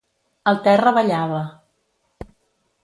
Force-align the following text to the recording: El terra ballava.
El 0.51 0.57
terra 0.67 0.95
ballava. 0.95 1.43